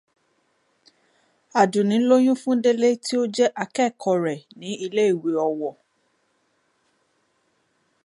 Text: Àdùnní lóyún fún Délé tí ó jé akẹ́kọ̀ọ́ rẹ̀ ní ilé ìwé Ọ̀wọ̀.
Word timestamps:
Àdùnní 1.61 1.95
lóyún 2.09 2.39
fún 2.41 2.57
Délé 2.63 2.89
tí 3.03 3.13
ó 3.21 3.23
jé 3.35 3.45
akẹ́kọ̀ọ́ 3.63 4.21
rẹ̀ 4.25 4.39
ní 4.59 4.69
ilé 4.85 5.03
ìwé 5.13 5.31
Ọ̀wọ̀. 5.49 5.73